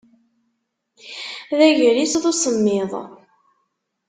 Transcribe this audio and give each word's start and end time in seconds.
D 1.57 1.59
agris 1.67 2.13
d 2.23 2.23
usemmiḍ. 2.31 2.91